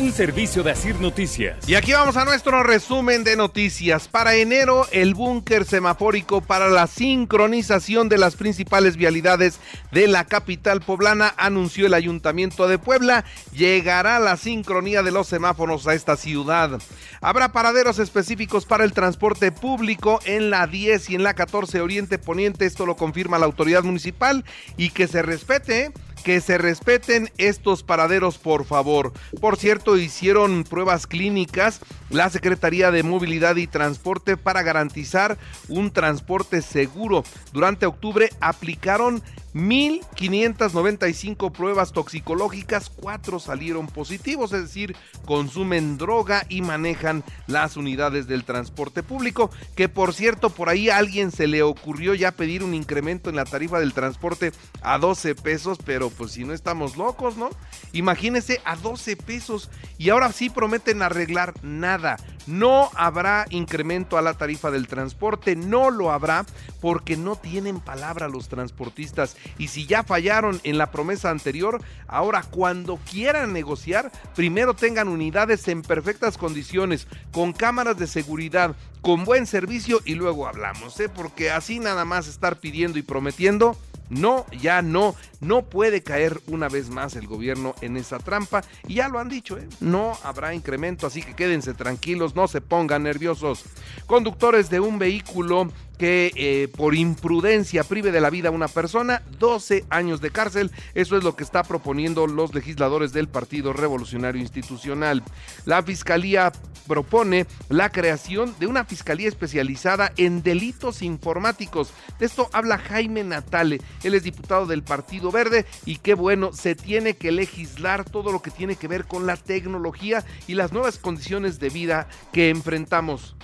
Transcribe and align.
Un 0.00 0.12
servicio 0.12 0.62
de 0.62 0.70
Asir 0.70 0.98
Noticias. 0.98 1.68
Y 1.68 1.74
aquí 1.74 1.92
vamos 1.92 2.16
a 2.16 2.24
nuestro 2.24 2.62
resumen 2.62 3.22
de 3.22 3.36
noticias. 3.36 4.08
Para 4.08 4.34
enero, 4.34 4.86
el 4.92 5.14
búnker 5.14 5.66
semafórico 5.66 6.40
para 6.40 6.68
la 6.68 6.86
sincronización 6.86 8.08
de 8.08 8.16
las 8.16 8.34
principales 8.34 8.96
vialidades 8.96 9.60
de 9.92 10.08
la 10.08 10.24
capital 10.24 10.80
poblana 10.80 11.34
anunció 11.36 11.84
el 11.84 11.92
Ayuntamiento 11.92 12.66
de 12.66 12.78
Puebla. 12.78 13.26
Llegará 13.52 14.18
la 14.20 14.38
sincronía 14.38 15.02
de 15.02 15.10
los 15.10 15.28
semáforos 15.28 15.86
a 15.86 15.92
esta 15.92 16.16
ciudad. 16.16 16.80
Habrá 17.20 17.52
paraderos 17.52 17.98
específicos 17.98 18.64
para 18.64 18.84
el 18.84 18.94
transporte 18.94 19.52
público 19.52 20.20
en 20.24 20.48
la 20.48 20.66
10 20.66 21.10
y 21.10 21.16
en 21.16 21.24
la 21.24 21.34
14 21.34 21.82
Oriente 21.82 22.18
Poniente. 22.18 22.64
Esto 22.64 22.86
lo 22.86 22.96
confirma 22.96 23.38
la 23.38 23.44
autoridad 23.44 23.82
municipal 23.82 24.46
y 24.78 24.88
que 24.88 25.06
se 25.06 25.20
respete 25.20 25.92
que 26.20 26.40
se 26.40 26.58
respeten 26.58 27.30
estos 27.38 27.82
paraderos, 27.82 28.38
por 28.38 28.64
favor. 28.64 29.12
Por 29.40 29.56
cierto, 29.56 29.96
hicieron 29.96 30.64
pruebas 30.64 31.06
clínicas 31.06 31.80
la 32.10 32.28
Secretaría 32.28 32.90
de 32.90 33.02
Movilidad 33.02 33.56
y 33.56 33.66
Transporte 33.66 34.36
para 34.36 34.62
garantizar 34.62 35.38
un 35.68 35.90
transporte 35.90 36.60
seguro. 36.62 37.24
Durante 37.52 37.86
octubre 37.86 38.30
aplicaron 38.40 39.22
1.595 39.54 41.50
pruebas 41.52 41.92
toxicológicas, 41.92 42.90
cuatro 42.90 43.40
salieron 43.40 43.88
positivos, 43.88 44.52
es 44.52 44.62
decir, 44.62 44.94
consumen 45.24 45.98
droga 45.98 46.46
y 46.48 46.62
manejan 46.62 47.24
las 47.46 47.76
unidades 47.76 48.28
del 48.28 48.44
transporte 48.44 49.02
público, 49.02 49.50
que 49.74 49.88
por 49.88 50.14
cierto, 50.14 50.50
por 50.50 50.68
ahí 50.68 50.88
a 50.88 50.98
alguien 50.98 51.32
se 51.32 51.48
le 51.48 51.62
ocurrió 51.62 52.14
ya 52.14 52.30
pedir 52.32 52.62
un 52.62 52.74
incremento 52.74 53.28
en 53.30 53.36
la 53.36 53.44
tarifa 53.44 53.80
del 53.80 53.92
transporte 53.92 54.52
a 54.82 54.98
12 54.98 55.34
pesos, 55.34 55.78
pero 55.84 56.09
pues 56.10 56.32
si 56.32 56.44
no 56.44 56.52
estamos 56.52 56.96
locos, 56.96 57.36
¿no? 57.36 57.50
Imagínense 57.92 58.60
a 58.64 58.76
12 58.76 59.16
pesos 59.16 59.70
y 59.98 60.10
ahora 60.10 60.32
sí 60.32 60.50
prometen 60.50 61.02
arreglar 61.02 61.54
nada. 61.62 62.16
No 62.46 62.90
habrá 62.94 63.46
incremento 63.50 64.18
a 64.18 64.22
la 64.22 64.34
tarifa 64.34 64.70
del 64.70 64.88
transporte, 64.88 65.56
no 65.56 65.90
lo 65.90 66.10
habrá 66.10 66.46
porque 66.80 67.16
no 67.16 67.36
tienen 67.36 67.80
palabra 67.80 68.28
los 68.28 68.48
transportistas. 68.48 69.36
Y 69.58 69.68
si 69.68 69.86
ya 69.86 70.02
fallaron 70.02 70.60
en 70.64 70.78
la 70.78 70.90
promesa 70.90 71.30
anterior, 71.30 71.82
ahora 72.08 72.42
cuando 72.42 72.96
quieran 73.10 73.52
negociar, 73.52 74.10
primero 74.34 74.74
tengan 74.74 75.08
unidades 75.08 75.68
en 75.68 75.82
perfectas 75.82 76.38
condiciones, 76.38 77.06
con 77.32 77.52
cámaras 77.52 77.98
de 77.98 78.06
seguridad, 78.06 78.74
con 79.00 79.24
buen 79.24 79.46
servicio 79.46 80.00
y 80.04 80.14
luego 80.14 80.46
hablamos, 80.46 80.98
¿eh? 81.00 81.08
porque 81.08 81.50
así 81.50 81.78
nada 81.78 82.04
más 82.04 82.26
estar 82.26 82.58
pidiendo 82.58 82.98
y 82.98 83.02
prometiendo 83.02 83.76
no, 84.10 84.44
ya 84.60 84.82
no, 84.82 85.14
no 85.40 85.62
puede 85.62 86.02
caer 86.02 86.40
una 86.48 86.68
vez 86.68 86.90
más 86.90 87.16
el 87.16 87.26
gobierno 87.26 87.74
en 87.80 87.96
esa 87.96 88.18
trampa 88.18 88.62
y 88.86 88.94
ya 88.94 89.08
lo 89.08 89.18
han 89.18 89.28
dicho, 89.28 89.56
¿eh? 89.56 89.68
no 89.80 90.18
habrá 90.22 90.54
incremento, 90.54 91.06
así 91.06 91.22
que 91.22 91.34
quédense 91.34 91.74
tranquilos, 91.74 92.34
no 92.34 92.48
se 92.48 92.60
pongan 92.60 93.04
nerviosos. 93.04 93.64
Conductores 94.06 94.68
de 94.68 94.80
un 94.80 94.98
vehículo 94.98 95.70
que 96.00 96.32
eh, 96.34 96.68
por 96.78 96.94
imprudencia 96.94 97.84
prive 97.84 98.10
de 98.10 98.22
la 98.22 98.30
vida 98.30 98.48
a 98.48 98.52
una 98.52 98.68
persona, 98.68 99.22
12 99.38 99.84
años 99.90 100.22
de 100.22 100.30
cárcel. 100.30 100.70
Eso 100.94 101.18
es 101.18 101.24
lo 101.24 101.36
que 101.36 101.44
está 101.44 101.62
proponiendo 101.62 102.26
los 102.26 102.54
legisladores 102.54 103.12
del 103.12 103.28
Partido 103.28 103.74
Revolucionario 103.74 104.40
Institucional. 104.40 105.22
La 105.66 105.82
Fiscalía 105.82 106.52
propone 106.88 107.44
la 107.68 107.92
creación 107.92 108.54
de 108.58 108.66
una 108.66 108.86
fiscalía 108.86 109.28
especializada 109.28 110.10
en 110.16 110.42
delitos 110.42 111.02
informáticos. 111.02 111.92
De 112.18 112.24
esto 112.24 112.48
habla 112.54 112.78
Jaime 112.78 113.22
Natale, 113.22 113.82
él 114.02 114.14
es 114.14 114.22
diputado 114.22 114.64
del 114.64 114.82
Partido 114.82 115.30
Verde 115.30 115.66
y 115.84 115.96
qué 115.96 116.14
bueno, 116.14 116.54
se 116.54 116.74
tiene 116.74 117.14
que 117.14 117.30
legislar 117.30 118.08
todo 118.08 118.32
lo 118.32 118.40
que 118.40 118.50
tiene 118.50 118.76
que 118.76 118.88
ver 118.88 119.04
con 119.04 119.26
la 119.26 119.36
tecnología 119.36 120.24
y 120.46 120.54
las 120.54 120.72
nuevas 120.72 120.96
condiciones 120.96 121.60
de 121.60 121.68
vida 121.68 122.08
que 122.32 122.48
enfrentamos 122.48 123.36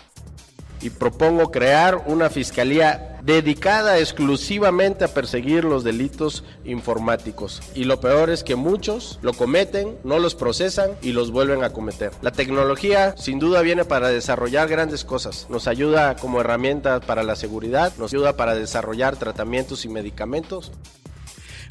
y 0.80 0.90
propongo 0.90 1.50
crear 1.50 2.02
una 2.06 2.30
fiscalía 2.30 3.16
dedicada 3.22 3.98
exclusivamente 3.98 5.04
a 5.04 5.08
perseguir 5.08 5.64
los 5.64 5.82
delitos 5.82 6.44
informáticos. 6.64 7.60
Y 7.74 7.84
lo 7.84 8.00
peor 8.00 8.30
es 8.30 8.44
que 8.44 8.54
muchos 8.54 9.18
lo 9.20 9.32
cometen, 9.32 9.98
no 10.04 10.20
los 10.20 10.36
procesan 10.36 10.92
y 11.02 11.12
los 11.12 11.32
vuelven 11.32 11.64
a 11.64 11.70
cometer. 11.70 12.12
La 12.22 12.30
tecnología 12.30 13.16
sin 13.16 13.40
duda 13.40 13.62
viene 13.62 13.84
para 13.84 14.08
desarrollar 14.08 14.68
grandes 14.68 15.04
cosas. 15.04 15.46
Nos 15.50 15.66
ayuda 15.66 16.16
como 16.16 16.40
herramienta 16.40 17.00
para 17.00 17.24
la 17.24 17.34
seguridad, 17.34 17.92
nos 17.98 18.12
ayuda 18.12 18.36
para 18.36 18.54
desarrollar 18.54 19.16
tratamientos 19.16 19.84
y 19.84 19.88
medicamentos. 19.88 20.70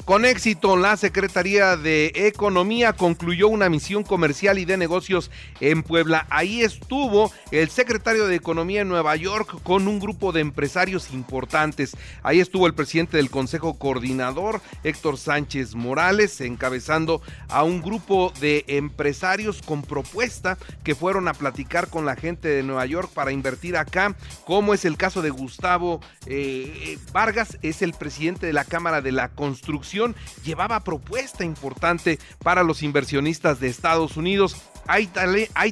Con 0.06 0.24
éxito, 0.24 0.76
la 0.76 0.96
Secretaría 0.96 1.76
de 1.76 2.12
Economía 2.14 2.92
concluyó 2.92 3.48
una 3.48 3.68
misión 3.68 4.04
comercial 4.04 4.56
y 4.60 4.64
de 4.64 4.76
negocios 4.76 5.32
en 5.58 5.82
Puebla. 5.82 6.28
Ahí 6.30 6.62
estuvo 6.62 7.32
el 7.50 7.70
secretario 7.70 8.28
de 8.28 8.36
Economía 8.36 8.82
en 8.82 8.88
Nueva 8.88 9.16
York 9.16 9.60
con 9.64 9.88
un 9.88 9.98
grupo 9.98 10.30
de 10.30 10.42
empresarios 10.42 11.10
importantes. 11.12 11.96
Ahí 12.22 12.38
estuvo 12.38 12.68
el 12.68 12.74
presidente 12.74 13.16
del 13.16 13.30
Consejo 13.30 13.80
Coordinador, 13.80 14.60
Héctor 14.84 15.18
Sánchez 15.18 15.74
Morales, 15.74 16.40
encabezando 16.40 17.20
a 17.48 17.64
un 17.64 17.82
grupo 17.82 18.32
de 18.40 18.64
empresarios 18.68 19.60
con 19.60 19.82
propuesta 19.82 20.56
que 20.84 20.94
fueron 20.94 21.26
a 21.26 21.34
platicar 21.34 21.88
con 21.88 22.06
la 22.06 22.14
gente 22.14 22.46
de 22.46 22.62
Nueva 22.62 22.86
York 22.86 23.10
para 23.12 23.32
invertir 23.32 23.76
acá, 23.76 24.14
como 24.44 24.72
es 24.72 24.84
el 24.84 24.96
caso 24.96 25.20
de 25.20 25.30
Gustavo 25.30 26.00
eh, 26.26 26.96
Vargas, 27.12 27.58
es 27.62 27.82
el 27.82 27.92
presidente 27.92 28.46
de 28.46 28.52
la 28.52 28.64
Cámara 28.64 29.00
de 29.00 29.10
la 29.10 29.30
Construcción 29.30 29.95
llevaba 30.44 30.80
propuesta 30.80 31.44
importante 31.44 32.18
para 32.42 32.62
los 32.62 32.82
inversionistas 32.82 33.60
de 33.60 33.68
Estados 33.68 34.16
Unidos. 34.16 34.56
Hay, 34.88 35.08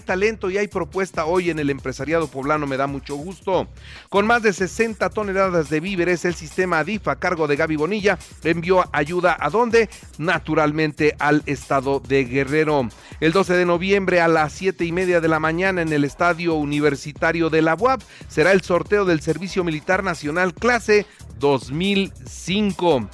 talento 0.00 0.50
y 0.50 0.58
hay 0.58 0.66
propuesta 0.66 1.26
hoy 1.26 1.50
en 1.50 1.60
el 1.60 1.70
empresariado 1.70 2.26
poblano, 2.26 2.66
me 2.66 2.76
da 2.76 2.86
mucho 2.86 3.14
gusto. 3.14 3.68
Con 4.08 4.26
más 4.26 4.42
de 4.42 4.52
60 4.52 5.08
toneladas 5.10 5.70
de 5.70 5.78
víveres, 5.80 6.24
el 6.24 6.34
sistema 6.34 6.80
ADIF 6.80 7.06
a 7.06 7.16
cargo 7.16 7.46
de 7.46 7.54
Gaby 7.54 7.76
Bonilla 7.76 8.18
envió 8.42 8.84
ayuda 8.92 9.36
a 9.38 9.50
dónde? 9.50 9.88
Naturalmente 10.18 11.14
al 11.20 11.42
estado 11.46 12.00
de 12.00 12.24
Guerrero. 12.24 12.88
El 13.20 13.32
12 13.32 13.54
de 13.54 13.66
noviembre 13.66 14.20
a 14.20 14.28
las 14.28 14.52
7 14.54 14.84
y 14.84 14.90
media 14.90 15.20
de 15.20 15.28
la 15.28 15.38
mañana 15.38 15.82
en 15.82 15.92
el 15.92 16.04
estadio 16.04 16.54
universitario 16.54 17.50
de 17.50 17.62
la 17.62 17.74
UAP 17.74 18.02
será 18.28 18.50
el 18.50 18.62
sorteo 18.62 19.04
del 19.04 19.20
Servicio 19.20 19.62
Militar 19.62 20.02
Nacional 20.02 20.54
clase 20.54 21.06
2005. 21.38 23.08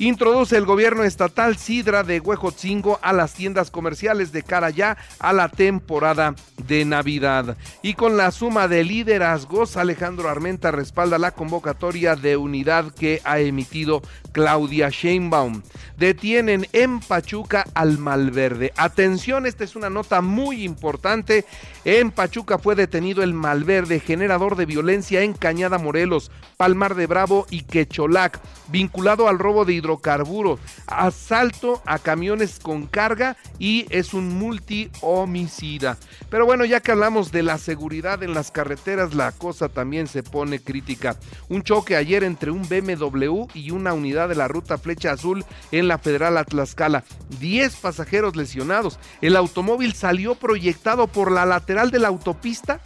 Introduce 0.00 0.56
el 0.56 0.64
gobierno 0.64 1.04
estatal 1.04 1.58
Sidra 1.58 2.02
de 2.04 2.20
Huejotzingo 2.20 2.98
a 3.02 3.12
las 3.12 3.34
tiendas 3.34 3.70
comerciales 3.70 4.32
de 4.32 4.42
cara 4.42 4.70
ya 4.70 4.96
a 5.18 5.34
la 5.34 5.50
temporada 5.50 6.34
de 6.66 6.86
Navidad. 6.86 7.58
Y 7.82 7.92
con 7.92 8.16
la 8.16 8.30
suma 8.30 8.66
de 8.66 8.82
liderazgos, 8.82 9.76
Alejandro 9.76 10.30
Armenta 10.30 10.70
respalda 10.70 11.18
la 11.18 11.32
convocatoria 11.32 12.16
de 12.16 12.38
unidad 12.38 12.94
que 12.94 13.20
ha 13.24 13.40
emitido 13.40 14.00
Claudia 14.32 14.88
Sheinbaum. 14.88 15.60
Detienen 15.98 16.66
en 16.72 17.00
Pachuca 17.00 17.66
al 17.74 17.98
Malverde. 17.98 18.72
Atención, 18.78 19.44
esta 19.44 19.64
es 19.64 19.76
una 19.76 19.90
nota 19.90 20.22
muy 20.22 20.64
importante. 20.64 21.44
En 21.84 22.10
Pachuca 22.10 22.56
fue 22.56 22.74
detenido 22.74 23.22
el 23.22 23.34
Malverde, 23.34 24.00
generador 24.00 24.56
de 24.56 24.64
violencia 24.64 25.20
en 25.20 25.34
Cañada 25.34 25.76
Morelos, 25.76 26.30
Palmar 26.56 26.94
de 26.94 27.06
Bravo 27.06 27.46
y 27.50 27.64
Quecholac, 27.64 28.40
vinculado 28.68 29.28
al 29.28 29.38
robo 29.38 29.66
de 29.66 29.74
hidrocarburos, 29.74 29.89
asalto 30.86 31.82
a 31.86 31.98
camiones 31.98 32.58
con 32.60 32.86
carga 32.86 33.36
y 33.58 33.86
es 33.90 34.14
un 34.14 34.38
multi-homicida. 34.38 35.96
Pero 36.30 36.46
bueno, 36.46 36.64
ya 36.64 36.80
que 36.80 36.92
hablamos 36.92 37.32
de 37.32 37.42
la 37.42 37.58
seguridad 37.58 38.22
en 38.22 38.34
las 38.34 38.50
carreteras, 38.50 39.14
la 39.14 39.32
cosa 39.32 39.68
también 39.68 40.06
se 40.06 40.22
pone 40.22 40.60
crítica. 40.60 41.16
Un 41.48 41.62
choque 41.62 41.96
ayer 41.96 42.24
entre 42.24 42.50
un 42.50 42.68
BMW 42.68 43.46
y 43.54 43.70
una 43.70 43.92
unidad 43.92 44.28
de 44.28 44.34
la 44.34 44.48
ruta 44.48 44.78
Flecha 44.78 45.12
Azul 45.12 45.44
en 45.72 45.88
la 45.88 45.98
Federal 45.98 46.36
Atlascala. 46.36 47.04
10 47.40 47.76
pasajeros 47.76 48.36
lesionados. 48.36 48.98
El 49.20 49.36
automóvil 49.36 49.94
salió 49.94 50.34
proyectado 50.34 51.06
por 51.06 51.32
la 51.32 51.46
lateral 51.46 51.90
de 51.90 51.98
la 51.98 52.08
autopista 52.08 52.80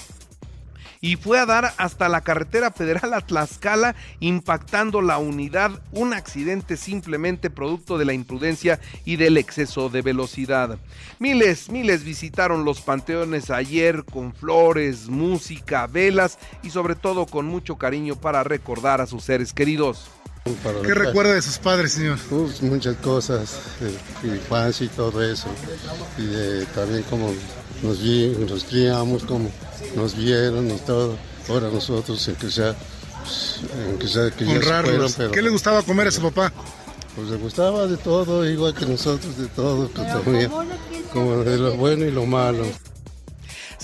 y 1.04 1.16
fue 1.16 1.38
a 1.38 1.44
dar 1.44 1.74
hasta 1.76 2.08
la 2.08 2.22
carretera 2.22 2.70
federal 2.70 3.12
a 3.12 3.20
Tlaxcala, 3.20 3.94
impactando 4.20 5.02
la 5.02 5.18
unidad. 5.18 5.82
Un 5.92 6.14
accidente 6.14 6.78
simplemente 6.78 7.50
producto 7.50 7.98
de 7.98 8.06
la 8.06 8.14
imprudencia 8.14 8.80
y 9.04 9.16
del 9.16 9.36
exceso 9.36 9.90
de 9.90 10.00
velocidad. 10.00 10.78
Miles, 11.18 11.68
miles 11.68 12.04
visitaron 12.04 12.64
los 12.64 12.80
panteones 12.80 13.50
ayer 13.50 14.06
con 14.10 14.32
flores, 14.32 15.10
música, 15.10 15.86
velas 15.86 16.38
y 16.62 16.70
sobre 16.70 16.94
todo 16.94 17.26
con 17.26 17.44
mucho 17.44 17.76
cariño 17.76 18.16
para 18.16 18.42
recordar 18.42 19.02
a 19.02 19.06
sus 19.06 19.24
seres 19.24 19.52
queridos. 19.52 20.10
¿Qué 20.44 20.94
recuerda 20.94 21.32
de 21.32 21.40
sus 21.40 21.58
padres, 21.58 21.92
señor? 21.92 22.18
Pues, 22.28 22.60
muchas 22.60 22.96
cosas, 22.96 23.50
de 24.22 24.28
infancia 24.28 24.84
y 24.84 24.88
todo 24.88 25.22
eso. 25.22 25.48
Y 26.18 26.64
también 26.74 27.02
como 27.04 27.32
nos, 27.82 28.02
vi, 28.02 28.36
nos 28.38 28.64
criamos, 28.64 29.24
como 29.24 29.50
nos 29.96 30.14
vieron 30.14 30.70
y 30.70 30.76
todo. 30.80 31.16
Ahora 31.48 31.70
nosotros, 31.70 32.30
que 32.38 32.50
sea 32.50 32.74
pues, 33.22 34.16
Honrarlos. 34.46 35.16
¿Qué 35.32 35.40
le 35.40 35.48
gustaba 35.48 35.82
comer 35.82 36.08
a 36.08 36.10
su 36.10 36.20
papá? 36.20 36.52
Pues 37.16 37.28
le 37.28 37.36
gustaba 37.36 37.86
de 37.86 37.96
todo, 37.96 38.46
igual 38.48 38.74
que 38.74 38.84
nosotros, 38.84 39.38
de 39.38 39.46
todo, 39.46 39.88
pues, 39.88 40.08
también, 40.08 40.50
como 41.12 41.38
de 41.38 41.56
lo 41.56 41.74
bueno 41.76 42.04
y 42.04 42.10
lo 42.10 42.26
malo. 42.26 42.64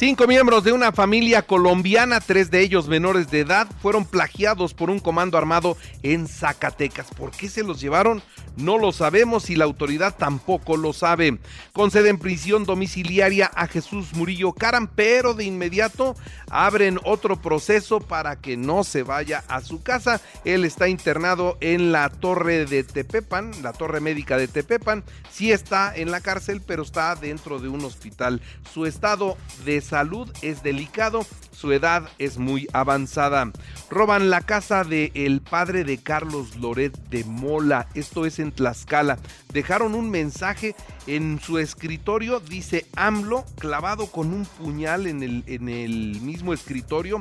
Cinco 0.00 0.26
miembros 0.26 0.64
de 0.64 0.72
una 0.72 0.92
familia 0.92 1.42
colombiana, 1.42 2.20
tres 2.20 2.50
de 2.50 2.62
ellos 2.62 2.88
menores 2.88 3.30
de 3.30 3.40
edad, 3.40 3.68
fueron 3.82 4.06
plagiados 4.06 4.72
por 4.72 4.88
un 4.88 4.98
comando 4.98 5.36
armado 5.36 5.76
en 6.02 6.26
Zacatecas. 6.26 7.08
¿Por 7.14 7.32
qué 7.32 7.50
se 7.50 7.62
los 7.62 7.82
llevaron? 7.82 8.22
No 8.56 8.78
lo 8.78 8.92
sabemos 8.92 9.50
y 9.50 9.56
la 9.56 9.66
autoridad 9.66 10.16
tampoco 10.16 10.78
lo 10.78 10.94
sabe. 10.94 11.38
Conceden 11.74 12.18
prisión 12.18 12.64
domiciliaria 12.64 13.50
a 13.54 13.66
Jesús 13.66 14.14
Murillo 14.14 14.54
Caran, 14.54 14.88
pero 14.88 15.34
de 15.34 15.44
inmediato 15.44 16.16
abren 16.48 16.98
otro 17.04 17.36
proceso 17.40 18.00
para 18.00 18.36
que 18.36 18.56
no 18.56 18.84
se 18.84 19.02
vaya 19.02 19.44
a 19.48 19.60
su 19.60 19.82
casa. 19.82 20.22
Él 20.46 20.64
está 20.64 20.88
internado 20.88 21.58
en 21.60 21.92
la 21.92 22.08
torre 22.08 22.64
de 22.64 22.84
Tepepan, 22.84 23.52
la 23.62 23.74
torre 23.74 24.00
médica 24.00 24.38
de 24.38 24.48
Tepepan. 24.48 25.04
Sí 25.30 25.52
está 25.52 25.94
en 25.94 26.10
la 26.10 26.22
cárcel, 26.22 26.62
pero 26.66 26.84
está 26.84 27.14
dentro 27.16 27.58
de 27.58 27.68
un 27.68 27.84
hospital. 27.84 28.40
Su 28.72 28.86
estado 28.86 29.36
de 29.66 29.89
salud 29.90 30.30
es 30.40 30.62
delicado, 30.62 31.26
su 31.60 31.72
edad 31.72 32.08
es 32.18 32.38
muy 32.38 32.66
avanzada. 32.72 33.52
Roban 33.90 34.30
la 34.30 34.40
casa 34.40 34.82
del 34.82 35.12
el 35.14 35.42
padre 35.42 35.84
de 35.84 35.98
Carlos 35.98 36.56
Loret 36.56 36.96
de 37.10 37.22
Mola, 37.24 37.86
esto 37.94 38.24
es 38.24 38.38
en 38.38 38.50
Tlaxcala. 38.50 39.18
Dejaron 39.52 39.94
un 39.94 40.08
mensaje 40.08 40.74
en 41.06 41.38
su 41.38 41.58
escritorio, 41.58 42.40
dice 42.40 42.86
AMLO, 42.96 43.44
clavado 43.58 44.06
con 44.06 44.32
un 44.32 44.46
puñal 44.46 45.06
en 45.06 45.22
el, 45.22 45.44
en 45.46 45.68
el 45.68 46.20
mismo 46.22 46.54
escritorio 46.54 47.20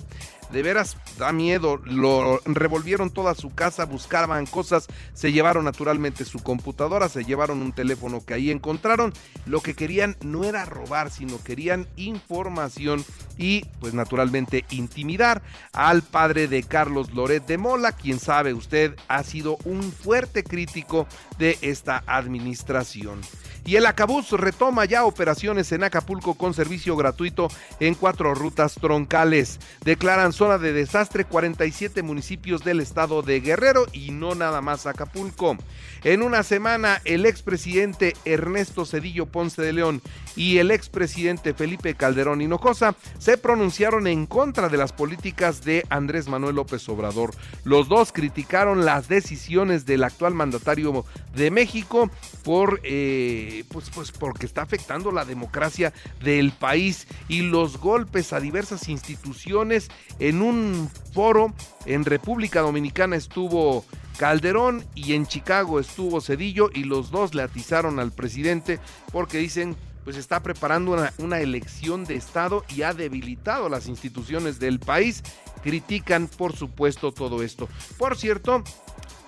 de 0.51 0.63
veras 0.63 0.97
da 1.17 1.31
miedo. 1.31 1.77
Lo 1.85 2.39
revolvieron 2.45 3.11
toda 3.11 3.35
su 3.35 3.53
casa, 3.53 3.85
buscaban 3.85 4.45
cosas, 4.45 4.87
se 5.13 5.31
llevaron 5.31 5.65
naturalmente 5.65 6.25
su 6.25 6.39
computadora, 6.39 7.09
se 7.09 7.23
llevaron 7.23 7.61
un 7.61 7.71
teléfono 7.71 8.23
que 8.25 8.33
ahí 8.33 8.51
encontraron. 8.51 9.13
Lo 9.45 9.61
que 9.61 9.75
querían 9.75 10.17
no 10.21 10.43
era 10.43 10.65
robar, 10.65 11.11
sino 11.11 11.41
querían 11.43 11.87
información 11.95 13.05
y 13.37 13.65
pues 13.79 13.93
naturalmente 13.93 14.28
intimidar 14.69 15.41
al 15.73 16.01
padre 16.01 16.47
de 16.47 16.63
Carlos 16.63 17.13
Loret 17.13 17.45
de 17.45 17.57
Mola, 17.57 17.91
quien 17.91 18.19
sabe 18.19 18.53
usted 18.53 18.95
ha 19.07 19.23
sido 19.23 19.57
un 19.65 19.91
fuerte 19.91 20.43
crítico 20.43 21.07
de 21.37 21.57
esta 21.61 22.03
administración. 22.05 23.21
Y 23.69 23.75
el 23.75 23.85
Acabuz 23.85 24.31
retoma 24.31 24.85
ya 24.85 25.05
operaciones 25.05 25.71
en 25.71 25.83
Acapulco 25.83 26.33
con 26.33 26.55
servicio 26.55 26.95
gratuito 26.95 27.49
en 27.79 27.93
cuatro 27.93 28.33
rutas 28.33 28.73
troncales. 28.73 29.59
Declaran 29.85 30.33
zona 30.33 30.57
de 30.57 30.73
desastre 30.73 31.23
47 31.23 32.01
municipios 32.01 32.63
del 32.63 32.79
estado 32.79 33.21
de 33.21 33.41
Guerrero 33.41 33.85
y 33.93 34.09
no 34.09 34.33
nada 34.33 34.61
más 34.61 34.87
Acapulco. 34.87 35.55
En 36.03 36.23
una 36.23 36.41
semana, 36.41 36.99
el 37.05 37.27
expresidente 37.27 38.15
Ernesto 38.25 38.87
Cedillo 38.87 39.27
Ponce 39.27 39.61
de 39.61 39.73
León 39.73 40.01
y 40.35 40.57
el 40.57 40.71
expresidente 40.71 41.53
Felipe 41.53 41.93
Calderón 41.93 42.41
Hinojosa 42.41 42.95
se 43.19 43.37
pronunciaron 43.37 44.07
en 44.07 44.25
contra 44.25 44.69
de 44.69 44.77
las 44.77 44.93
políticas 44.93 45.63
de 45.63 45.85
Andrés 45.89 46.27
Manuel 46.27 46.55
López 46.55 46.89
Obrador. 46.89 47.35
Los 47.65 47.87
dos 47.87 48.11
criticaron 48.13 48.83
las 48.83 49.09
decisiones 49.09 49.85
del 49.85 50.03
actual 50.03 50.33
mandatario 50.33 51.05
de 51.35 51.51
México 51.51 52.09
por, 52.43 52.79
eh, 52.83 53.58
pues, 53.63 53.89
pues 53.89 54.11
porque 54.11 54.45
está 54.45 54.61
afectando 54.61 55.11
la 55.11 55.25
democracia 55.25 55.93
del 56.23 56.51
país 56.51 57.07
y 57.27 57.41
los 57.41 57.77
golpes 57.77 58.33
a 58.33 58.39
diversas 58.39 58.89
instituciones. 58.89 59.89
En 60.19 60.41
un 60.41 60.89
foro 61.13 61.53
en 61.85 62.05
República 62.05 62.61
Dominicana 62.61 63.15
estuvo 63.15 63.85
Calderón 64.17 64.85
y 64.95 65.13
en 65.13 65.25
Chicago 65.25 65.79
estuvo 65.79 66.21
Cedillo 66.21 66.69
y 66.73 66.83
los 66.83 67.09
dos 67.09 67.33
le 67.33 67.43
atizaron 67.43 67.99
al 67.99 68.11
presidente 68.11 68.79
porque 69.11 69.37
dicen 69.37 69.77
pues 70.03 70.17
está 70.17 70.41
preparando 70.41 70.93
una, 70.93 71.13
una, 71.19 71.39
elección 71.39 72.03
de 72.03 72.15
Estado 72.15 72.65
y 72.75 72.81
ha 72.81 72.93
debilitado 72.93 73.69
las 73.69 73.87
instituciones 73.87 74.59
del 74.59 74.79
país. 74.79 75.23
Critican, 75.61 76.27
por 76.27 76.55
supuesto, 76.55 77.11
todo 77.11 77.43
esto. 77.43 77.69
Por 77.97 78.17
cierto, 78.17 78.63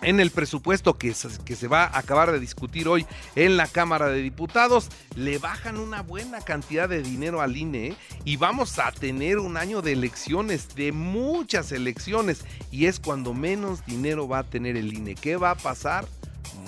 en 0.01 0.19
el 0.19 0.31
presupuesto 0.31 0.97
que 0.97 1.13
se, 1.13 1.67
va 1.67 1.83
a 1.83 1.99
acabar 1.99 2.31
de 2.31 2.39
discutir 2.39 2.87
hoy 2.87 3.05
en 3.35 3.57
la 3.57 3.67
Cámara 3.67 4.09
de 4.09 4.21
Diputados, 4.21 4.89
le 5.15 5.37
bajan 5.37 5.77
una 5.77 6.01
buena 6.01 6.41
cantidad 6.41 6.89
de 6.89 7.03
dinero 7.03 7.41
al 7.41 7.55
INE 7.55 7.87
¿eh? 7.87 7.95
y 8.25 8.37
vamos 8.37 8.79
a 8.79 8.91
tener 8.91 9.39
un 9.39 9.57
año 9.57 9.81
de 9.81 9.93
elecciones, 9.93 10.75
de 10.75 10.91
muchas 10.91 11.71
elecciones, 11.71 12.43
y 12.71 12.85
es 12.85 12.99
cuando 12.99 13.33
menos 13.33 13.85
dinero 13.85 14.27
va 14.27 14.39
a 14.39 14.43
tener 14.43 14.75
el 14.75 14.93
INE. 14.93 15.15
¿Qué 15.15 15.35
va 15.37 15.51
a 15.51 15.55
pasar? 15.55 16.07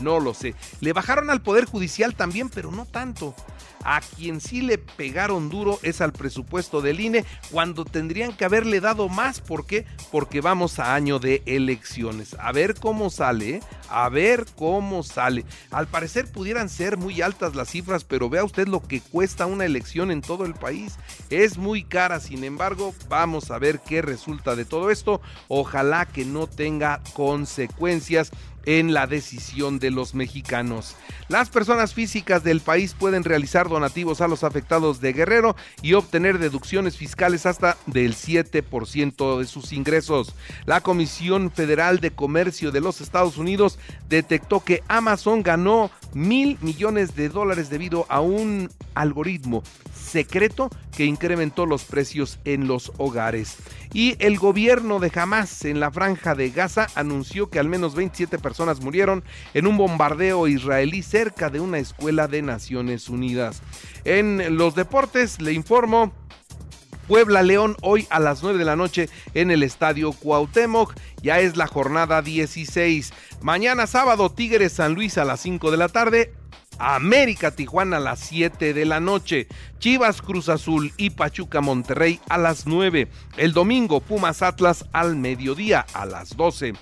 No 0.02 0.20
lo 0.20 0.34
sé. 0.34 0.56
Le 0.80 0.94
bajaron 0.94 1.30
al 1.30 1.42
Poder 1.42 1.66
Judicial 1.66 2.16
también, 2.16 2.50
pero 2.50 2.72
no 2.72 2.86
tanto. 2.86 3.36
A 3.84 4.02
quien 4.02 4.42
sí 4.42 4.62
le 4.62 4.78
pegaron 4.78 5.50
duro 5.50 5.80
es 5.84 6.02
al 6.02 6.14
presupuesto 6.14 6.82
del 6.82 7.00
INE 7.00 7.26
cuando 7.52 7.86
tendrían 7.86 8.34
que 8.36 8.46
haberle 8.46 8.80
dado 8.80 9.10
más. 9.10 9.42
¿Por 9.42 9.66
qué? 9.66 9.86
Porque 10.12 10.42
vamos 10.42 10.80
a 10.80 10.96
año 10.96 11.20
de 11.20 11.44
elecciones. 11.46 12.36
A 12.40 12.52
ver 12.52 12.76
cómo 12.76 13.10
sale, 13.10 13.50
¿eh? 13.56 13.60
a 13.90 14.10
ver 14.10 14.46
cómo 14.56 15.04
sale. 15.04 15.46
Al 15.72 15.88
parecer 15.88 16.32
pudieran 16.32 16.70
ser 16.70 16.98
muy 16.98 17.22
altas 17.22 17.56
las 17.56 17.70
cifras, 17.70 18.04
pero 18.04 18.30
vea 18.30 18.44
usted 18.44 18.68
lo 18.68 18.82
que 18.82 19.02
cuesta 19.02 19.46
una 19.46 19.66
elección 19.66 20.12
en 20.12 20.22
todo 20.22 20.46
el 20.46 20.54
país. 20.54 20.98
Es 21.30 21.58
muy 21.58 21.84
cara, 21.84 22.20
sin 22.20 22.44
embargo, 22.44 22.94
vamos 23.10 23.52
a 23.52 23.60
ver 23.60 23.80
qué 23.80 24.02
resulta 24.02 24.56
de 24.56 24.66
todo 24.66 24.90
esto. 24.90 25.22
Ojalá 25.48 26.06
que 26.06 26.26
no 26.26 26.48
tenga 26.48 27.02
consecuencias 27.14 28.32
en 28.66 28.94
la 28.94 29.08
decisión 29.08 29.80
de 29.80 29.92
los 29.92 30.16
mexicanos. 30.16 30.96
Las 31.28 31.50
personas 31.50 31.94
físicas 31.94 32.44
del 32.44 32.62
país 32.62 32.96
pueden 32.98 33.24
realizar 33.24 33.70
donativos 33.70 34.22
a 34.22 34.28
los 34.28 34.44
afectados 34.44 35.02
de 35.02 35.14
Guerrero 35.14 35.56
y 35.82 35.94
obtener 35.94 36.40
deducciones 36.40 36.98
fiscales 36.98 37.46
hasta 37.46 37.78
del 37.86 38.16
7% 38.16 39.40
de 39.40 39.46
sus 39.46 39.74
ingresos. 39.74 40.36
La 40.66 40.82
Comisión 40.82 41.52
Federal 41.52 42.00
de 42.00 42.12
Comercio 42.12 42.72
de 42.72 42.82
los 42.82 43.02
Estados 43.02 43.38
Unidos 43.38 43.80
detectó 44.10 44.64
que 44.64 44.84
Amazon 44.88 45.44
ganó 45.44 45.92
mil 46.14 46.58
millones 46.62 47.16
de 47.16 47.30
dólares 47.30 47.70
debido 47.70 48.06
a 48.10 48.22
un 48.22 48.70
algoritmo 48.94 49.64
secreto 50.04 50.70
que 50.96 51.06
incrementó 51.06 51.66
los 51.66 51.84
precios 51.86 52.40
en 52.46 52.68
los 52.68 52.92
hogares. 52.98 53.56
Y 53.94 54.16
el 54.20 54.38
gobierno 54.38 55.00
de 55.00 55.12
Hamas 55.16 55.66
en 55.66 55.80
la 55.80 55.92
franja 55.92 56.36
de 56.36 56.50
Gaza 56.50 56.88
anunció 56.96 57.50
que 57.50 57.60
al 57.60 57.70
menos 57.70 57.96
27 57.96 58.38
personas 58.40 58.82
murieron 58.82 59.24
en 59.54 59.68
un 59.68 59.78
bombardeo 59.78 60.48
israelí 60.48 61.02
cerca 61.02 61.50
de 61.50 61.60
una 61.60 61.80
escuela 61.80 62.28
de 62.28 62.42
Naciones 62.42 63.10
Unidas. 63.10 63.62
En 64.04 64.58
los 64.58 64.76
deportes 64.76 65.42
le 65.42 65.54
informo 65.54 66.14
Puebla 67.08 67.42
León 67.42 67.76
hoy 67.82 68.08
a 68.10 68.20
las 68.20 68.44
9 68.44 68.58
de 68.58 68.66
la 68.66 68.76
noche 68.76 69.10
en 69.34 69.52
el 69.52 69.64
Estadio 69.64 70.14
Cuauhtémoc. 70.14 70.94
Ya 71.22 71.40
es 71.40 71.58
la 71.58 71.68
jornada 71.68 72.22
16. 72.22 73.14
Mañana 73.42 73.88
sábado 73.88 74.32
Tigres 74.32 74.74
San 74.74 74.94
Luis 74.94 75.18
a 75.18 75.26
las 75.26 75.42
5 75.42 75.72
de 75.72 75.78
la 75.78 75.90
tarde. 75.90 76.34
América 76.80 77.52
Tijuana 77.52 77.98
a 77.98 78.00
las 78.00 78.20
7 78.20 78.74
de 78.74 78.86
la 78.86 79.00
noche, 79.00 79.48
Chivas 79.80 80.22
Cruz 80.22 80.50
Azul 80.50 80.92
y 80.98 81.12
Pachuca 81.12 81.62
Monterrey 81.62 82.20
a 82.30 82.38
las 82.38 82.66
9, 82.68 83.08
el 83.38 83.54
domingo 83.54 84.02
Pumas 84.02 84.42
Atlas 84.42 84.86
al 84.92 85.16
mediodía 85.16 85.86
a 85.94 86.06
las 86.06 86.36
12. 86.36 86.74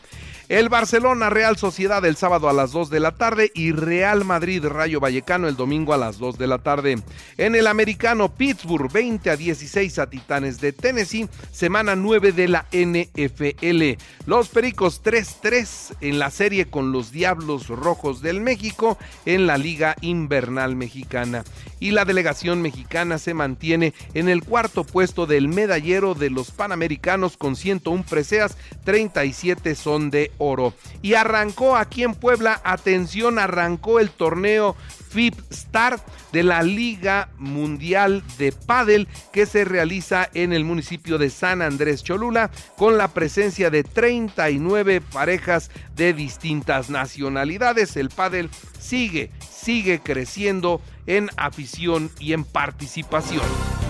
El 0.51 0.67
Barcelona 0.67 1.29
Real 1.29 1.55
Sociedad 1.55 2.03
el 2.03 2.17
sábado 2.17 2.49
a 2.49 2.53
las 2.53 2.73
2 2.73 2.89
de 2.89 2.99
la 2.99 3.13
tarde 3.13 3.53
y 3.55 3.71
Real 3.71 4.25
Madrid 4.25 4.65
Rayo 4.65 4.99
Vallecano 4.99 5.47
el 5.47 5.55
domingo 5.55 5.93
a 5.93 5.97
las 5.97 6.17
2 6.17 6.37
de 6.37 6.45
la 6.45 6.57
tarde. 6.57 7.01
En 7.37 7.55
el 7.55 7.67
americano 7.67 8.35
Pittsburgh 8.35 8.91
20 8.91 9.29
a 9.29 9.37
16 9.37 9.97
a 9.97 10.09
Titanes 10.09 10.59
de 10.59 10.73
Tennessee, 10.73 11.29
semana 11.53 11.95
9 11.95 12.33
de 12.33 12.49
la 12.49 12.65
NFL. 12.73 13.97
Los 14.25 14.49
Pericos 14.49 15.01
3-3 15.01 15.95
en 16.01 16.19
la 16.19 16.29
serie 16.29 16.65
con 16.65 16.91
los 16.91 17.13
Diablos 17.13 17.69
Rojos 17.69 18.21
del 18.21 18.41
México 18.41 18.97
en 19.25 19.47
la 19.47 19.57
Liga 19.57 19.95
Invernal 20.01 20.75
Mexicana. 20.75 21.45
Y 21.79 21.91
la 21.91 22.03
delegación 22.03 22.61
mexicana 22.61 23.19
se 23.19 23.33
mantiene 23.33 23.93
en 24.13 24.27
el 24.27 24.43
cuarto 24.43 24.83
puesto 24.83 25.25
del 25.27 25.47
medallero 25.47 26.13
de 26.13 26.29
los 26.29 26.51
Panamericanos 26.51 27.37
con 27.37 27.55
101 27.55 28.03
preseas, 28.03 28.57
37 28.83 29.75
son 29.75 30.11
de 30.11 30.29
oro. 30.41 30.73
Y 31.01 31.13
arrancó 31.13 31.75
aquí 31.75 32.03
en 32.03 32.15
Puebla, 32.15 32.59
atención, 32.63 33.39
arrancó 33.39 33.99
el 33.99 34.09
torneo 34.09 34.75
FIP 35.11 35.35
Start 35.51 36.01
de 36.31 36.43
la 36.43 36.63
Liga 36.63 37.29
Mundial 37.37 38.23
de 38.37 38.51
Padel 38.51 39.07
que 39.33 39.45
se 39.45 39.65
realiza 39.65 40.29
en 40.33 40.53
el 40.53 40.63
municipio 40.63 41.17
de 41.17 41.29
San 41.29 41.61
Andrés 41.61 42.03
Cholula 42.03 42.49
con 42.77 42.97
la 42.97 43.09
presencia 43.09 43.69
de 43.69 43.83
39 43.83 45.01
parejas 45.01 45.69
de 45.95 46.13
distintas 46.13 46.89
nacionalidades. 46.89 47.97
El 47.97 48.09
pádel 48.09 48.49
sigue, 48.79 49.31
sigue 49.49 49.99
creciendo 49.99 50.81
en 51.07 51.29
afición 51.37 52.09
y 52.19 52.33
en 52.33 52.45
participación. 52.45 53.45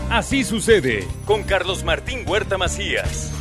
Así 0.10 0.44
sucede 0.44 1.08
con 1.26 1.44
Carlos 1.44 1.84
Martín 1.84 2.24
Huerta 2.28 2.58
Macías. 2.58 3.41